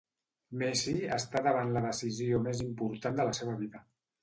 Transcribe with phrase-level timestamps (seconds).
[0.61, 3.87] Messi està davant la decisió més important de la seva vida.